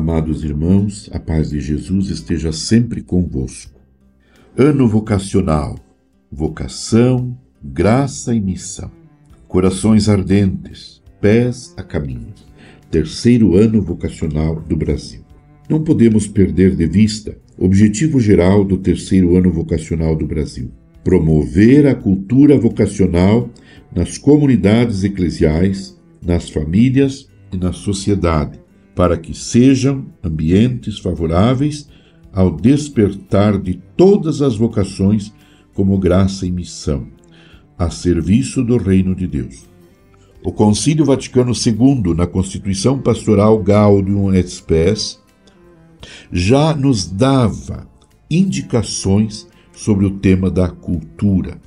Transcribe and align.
Amados 0.00 0.42
irmãos, 0.42 1.10
a 1.12 1.20
paz 1.20 1.50
de 1.50 1.60
Jesus 1.60 2.08
esteja 2.08 2.52
sempre 2.52 3.02
convosco. 3.02 3.78
Ano 4.56 4.88
vocacional, 4.88 5.78
vocação, 6.32 7.36
graça 7.62 8.34
e 8.34 8.40
missão. 8.40 8.90
Corações 9.46 10.08
ardentes, 10.08 11.02
pés 11.20 11.74
a 11.76 11.82
caminho. 11.82 12.32
Terceiro 12.90 13.54
ano 13.54 13.82
vocacional 13.82 14.58
do 14.62 14.74
Brasil. 14.74 15.20
Não 15.68 15.84
podemos 15.84 16.26
perder 16.26 16.74
de 16.74 16.86
vista 16.86 17.36
o 17.58 17.66
objetivo 17.66 18.18
geral 18.18 18.64
do 18.64 18.78
terceiro 18.78 19.36
ano 19.36 19.52
vocacional 19.52 20.16
do 20.16 20.26
Brasil: 20.26 20.70
promover 21.04 21.86
a 21.86 21.94
cultura 21.94 22.58
vocacional 22.58 23.50
nas 23.94 24.16
comunidades 24.16 25.04
eclesiais, 25.04 25.94
nas 26.24 26.48
famílias 26.48 27.28
e 27.52 27.58
na 27.58 27.74
sociedade 27.74 28.58
para 29.00 29.16
que 29.16 29.32
sejam 29.32 30.04
ambientes 30.22 30.98
favoráveis 30.98 31.88
ao 32.34 32.54
despertar 32.54 33.58
de 33.58 33.80
todas 33.96 34.42
as 34.42 34.56
vocações 34.56 35.32
como 35.72 35.96
graça 35.96 36.46
e 36.46 36.50
missão, 36.50 37.06
a 37.78 37.88
serviço 37.88 38.62
do 38.62 38.76
reino 38.76 39.14
de 39.14 39.26
Deus. 39.26 39.64
O 40.44 40.52
Concílio 40.52 41.06
Vaticano 41.06 41.52
II, 41.54 42.14
na 42.14 42.26
Constituição 42.26 42.98
Pastoral 42.98 43.58
Gaudium 43.62 44.34
et 44.34 44.46
Spes, 44.46 45.18
já 46.30 46.76
nos 46.76 47.06
dava 47.10 47.88
indicações 48.30 49.48
sobre 49.72 50.04
o 50.04 50.18
tema 50.18 50.50
da 50.50 50.68
cultura. 50.68 51.58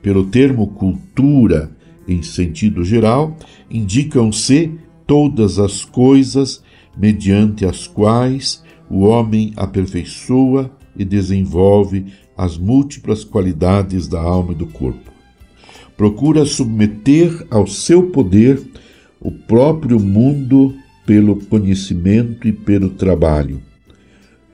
Pelo 0.00 0.24
termo 0.24 0.68
cultura, 0.68 1.70
em 2.08 2.22
sentido 2.22 2.82
geral, 2.82 3.36
indicam-se 3.70 4.72
todas 5.06 5.58
as 5.58 5.84
coisas 5.84 6.66
mediante 6.98 7.64
as 7.64 7.86
quais 7.86 8.62
o 8.90 9.04
homem 9.04 9.52
aperfeiçoa 9.56 10.70
e 10.96 11.04
desenvolve 11.04 12.06
as 12.36 12.58
múltiplas 12.58 13.24
qualidades 13.24 14.08
da 14.08 14.20
alma 14.20 14.52
e 14.52 14.56
do 14.56 14.66
corpo. 14.66 15.12
Procura 15.96 16.44
submeter 16.44 17.46
ao 17.50 17.66
seu 17.66 18.10
poder 18.10 18.60
o 19.20 19.30
próprio 19.30 19.98
mundo 19.98 20.74
pelo 21.04 21.36
conhecimento 21.46 22.46
e 22.46 22.52
pelo 22.52 22.90
trabalho. 22.90 23.60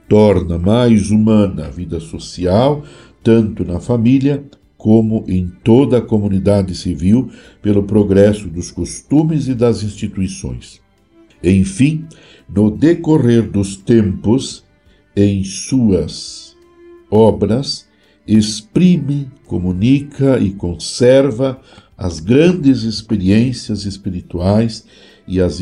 Torna 0.09 0.59
mais 0.59 1.11
humana 1.11 1.67
a 1.67 1.71
vida 1.71 2.01
social, 2.01 2.85
tanto 3.23 3.65
na 3.65 3.81
família 3.81 4.45
como 4.77 5.25
em 5.27 5.51
toda 5.65 5.99
a 5.99 6.03
comunidade 6.03 6.75
civil, 6.75 7.31
pelo 7.63 7.85
progresso 7.85 8.49
dos 8.49 8.71
costumes 8.71 9.49
e 9.49 9.55
das 9.55 9.83
instituições. 9.83 10.84
Enfim, 11.45 12.07
no 12.49 12.71
decorrer 12.71 13.43
dos 13.51 13.77
tempos, 13.77 14.65
em 15.15 15.45
suas 15.45 16.57
obras, 17.11 17.87
exprime, 18.27 19.31
comunica 19.47 20.39
e 20.39 20.51
conserva 20.51 21.61
as 21.97 22.19
grandes 22.19 22.83
experiências 22.83 23.85
espirituais 23.85 24.85
e 25.29 25.41
as, 25.41 25.61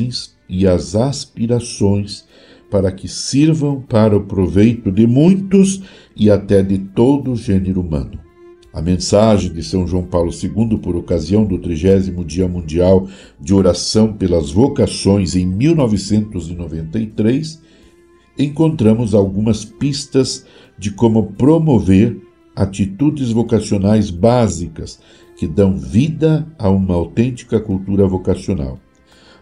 e 0.48 0.66
as 0.66 0.94
aspirações 0.94 2.25
para 2.70 2.91
que 2.91 3.06
sirvam 3.06 3.83
para 3.83 4.16
o 4.16 4.25
proveito 4.25 4.91
de 4.91 5.06
muitos 5.06 5.83
e 6.16 6.30
até 6.30 6.62
de 6.62 6.78
todo 6.78 7.33
o 7.33 7.36
gênero 7.36 7.80
humano. 7.80 8.19
A 8.73 8.81
mensagem 8.81 9.53
de 9.53 9.62
São 9.62 9.87
João 9.87 10.05
Paulo 10.05 10.33
II, 10.33 10.78
por 10.78 10.97
ocasião 10.97 11.45
do 11.45 11.59
30 11.59 12.25
Dia 12.25 12.48
Mundial 12.48 13.06
de 13.39 13.53
Oração 13.53 14.15
pelas 14.15 14.51
Vocações 14.51 15.37
em 15.37 15.45
1993, 15.45 17.61
encontramos 18.38 19.15
algumas 19.15 19.62
pistas 19.62 20.47
de 20.78 20.91
como 20.91 21.34
promover 21.34 22.19
atitudes 22.56 23.31
vocacionais 23.31 24.09
básicas 24.09 24.99
que 25.37 25.47
dão 25.47 25.77
vida 25.77 26.50
a 26.59 26.71
uma 26.71 26.94
autêntica 26.94 27.61
cultura 27.61 28.06
vocacional. 28.06 28.81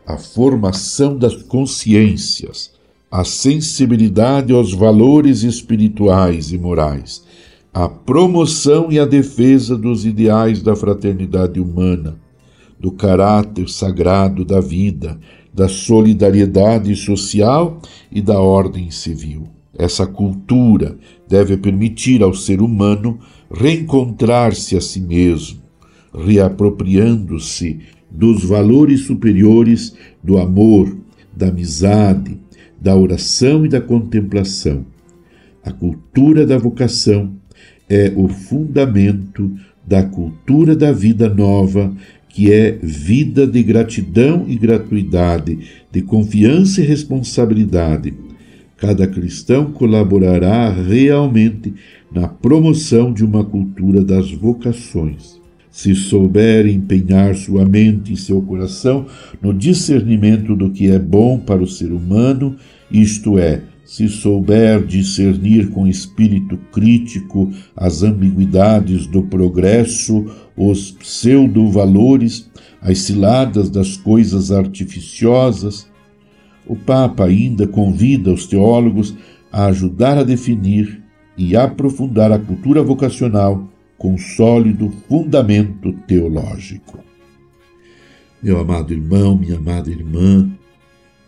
A 0.05 0.19
formação 0.19 1.17
das 1.17 1.37
consciências, 1.37 2.73
a 3.09 3.23
sensibilidade 3.23 4.53
aos 4.53 4.75
valores 4.75 5.45
espirituais 5.45 6.51
e 6.51 6.59
morais 6.59 7.23
a 7.73 7.89
promoção 7.89 8.91
e 8.91 8.99
a 8.99 9.05
defesa 9.05 9.77
dos 9.77 10.05
ideais 10.05 10.61
da 10.61 10.75
fraternidade 10.75 11.61
humana, 11.61 12.17
do 12.79 12.91
caráter 12.91 13.69
sagrado 13.69 14.45
da 14.45 14.61
vida, 14.61 15.21
da 15.55 15.69
solidariedade 15.69 16.95
social 16.97 17.81
e 18.11 18.21
da 18.21 18.41
ordem 18.41 18.91
civil. 18.91 19.49
Essa 19.79 20.07
cultura 20.07 20.99
deve 21.29 21.57
permitir 21.57 22.23
ao 22.23 22.35
ser 22.35 22.61
humano 22.61 23.19
reencontrar-se 23.53 24.77
a 24.77 24.81
si 24.81 25.01
mesmo, 25.01 25.61
reapropriando-se 26.13 27.81
dos 28.11 28.45
valores 28.45 29.03
superiores 29.03 29.95
do 30.23 30.39
amor, 30.39 30.97
da 31.35 31.49
amizade, 31.49 32.37
da 32.81 32.97
oração 32.97 33.65
e 33.65 33.69
da 33.69 33.81
contemplação. 33.81 34.85
A 35.65 35.71
cultura 35.71 36.45
da 36.45 36.59
vocação 36.59 37.40
é 37.91 38.13
o 38.15 38.29
fundamento 38.29 39.53
da 39.85 40.05
cultura 40.05 40.77
da 40.77 40.93
vida 40.93 41.29
nova, 41.29 41.93
que 42.29 42.53
é 42.53 42.79
vida 42.81 43.45
de 43.45 43.61
gratidão 43.61 44.45
e 44.47 44.55
gratuidade, 44.55 45.59
de 45.91 46.01
confiança 46.01 46.81
e 46.81 46.87
responsabilidade. 46.87 48.15
Cada 48.77 49.07
cristão 49.09 49.73
colaborará 49.73 50.71
realmente 50.71 51.75
na 52.13 52.29
promoção 52.29 53.13
de 53.13 53.25
uma 53.25 53.45
cultura 53.45 54.05
das 54.05 54.31
vocações. 54.31 55.41
Se 55.71 55.95
souber 55.95 56.67
empenhar 56.67 57.35
sua 57.35 57.65
mente 57.65 58.13
e 58.13 58.17
seu 58.17 58.41
coração 58.41 59.07
no 59.43 59.53
discernimento 59.53 60.55
do 60.57 60.71
que 60.71 60.91
é 60.91 60.99
bom 60.99 61.39
para 61.39 61.63
o 61.63 61.67
ser 61.67 61.93
humano, 61.93 62.57
isto 62.91 63.39
é, 63.39 63.63
se 63.91 64.09
souber 64.09 64.87
discernir 64.87 65.69
com 65.71 65.85
espírito 65.85 66.57
crítico 66.71 67.51
as 67.75 68.05
ambiguidades 68.05 69.05
do 69.05 69.25
progresso, 69.25 70.27
os 70.57 70.93
pseudo-valores, 70.93 72.49
as 72.81 72.99
ciladas 72.99 73.69
das 73.69 73.97
coisas 73.97 74.53
artificiosas, 74.53 75.91
o 76.69 76.77
Papa 76.77 77.25
ainda 77.25 77.67
convida 77.67 78.33
os 78.33 78.47
teólogos 78.47 79.13
a 79.51 79.67
ajudar 79.67 80.19
a 80.19 80.23
definir 80.23 81.03
e 81.37 81.57
aprofundar 81.57 82.31
a 82.31 82.39
cultura 82.39 82.85
vocacional 82.85 83.69
com 83.99 84.17
sólido 84.17 84.89
fundamento 85.09 85.93
teológico. 86.07 87.01
Meu 88.41 88.61
amado 88.61 88.93
irmão, 88.93 89.37
minha 89.37 89.57
amada 89.57 89.91
irmã, 89.91 90.49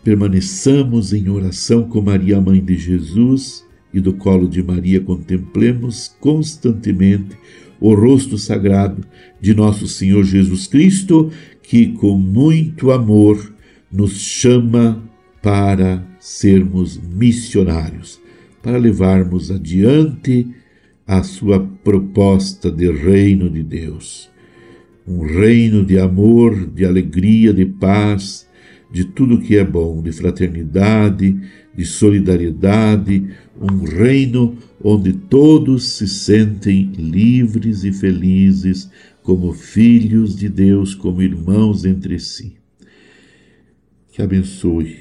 Permaneçamos 0.03 1.13
em 1.13 1.29
oração 1.29 1.83
com 1.87 2.01
Maria, 2.01 2.41
Mãe 2.41 2.61
de 2.63 2.75
Jesus, 2.77 3.65
e 3.93 4.01
do 4.01 4.13
colo 4.13 4.49
de 4.49 4.61
Maria 4.61 4.99
contemplemos 4.99 6.13
constantemente 6.19 7.37
o 7.79 7.93
rosto 7.93 8.37
sagrado 8.37 9.01
de 9.39 9.53
nosso 9.53 9.87
Senhor 9.87 10.25
Jesus 10.25 10.67
Cristo, 10.67 11.31
que 11.61 11.93
com 11.93 12.17
muito 12.17 12.91
amor 12.91 13.53
nos 13.89 14.19
chama 14.19 15.01
para 15.41 16.05
sermos 16.19 16.97
missionários, 16.97 18.19
para 18.61 18.77
levarmos 18.77 19.51
adiante 19.51 20.47
a 21.07 21.23
sua 21.23 21.61
proposta 21.61 22.69
de 22.69 22.91
reino 22.91 23.49
de 23.49 23.63
Deus. 23.63 24.29
Um 25.07 25.21
reino 25.21 25.85
de 25.85 25.97
amor, 25.97 26.67
de 26.67 26.85
alegria, 26.85 27.53
de 27.53 27.65
paz, 27.65 28.47
de 28.93 29.05
tudo 29.05 29.41
que 29.41 29.57
é 29.57 29.65
bom, 29.65 30.03
de 30.03 30.11
fraternidade, 30.11 31.35
de 31.75 31.83
solidariedade, 31.83 33.27
um 33.59 33.83
reino 33.85 34.55
onde 34.83 35.11
todos 35.11 35.83
se 35.93 36.07
sentem 36.07 36.91
livres 36.95 37.83
e 37.83 37.91
felizes 37.91 38.91
como 39.23 39.51
filhos 39.51 40.35
de 40.35 40.47
Deus, 40.47 40.93
como 40.93 41.23
irmãos 41.23 41.85
entre 41.85 42.19
si. 42.19 42.55
Que 44.11 44.21
abençoe, 44.21 44.95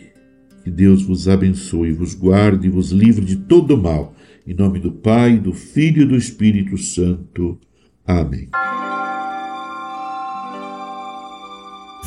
que 0.64 0.70
Deus 0.70 1.02
vos 1.02 1.28
abençoe, 1.28 1.92
vos 1.92 2.14
guarde 2.14 2.68
e 2.68 2.70
vos 2.70 2.92
livre 2.92 3.26
de 3.26 3.36
todo 3.36 3.76
mal. 3.76 4.16
Em 4.46 4.54
nome 4.54 4.78
do 4.78 4.90
Pai, 4.90 5.38
do 5.38 5.52
Filho 5.52 6.02
e 6.02 6.06
do 6.06 6.16
Espírito 6.16 6.78
Santo. 6.78 7.60
Amém. 8.06 8.48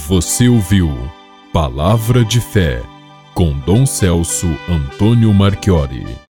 Você 0.07 0.49
ouviu 0.49 0.89
Palavra 1.55 2.25
de 2.25 2.41
Fé, 2.41 2.83
com 3.33 3.57
Dom 3.59 3.85
Celso 3.85 4.45
Antônio 4.67 5.33
Marchiori. 5.33 6.17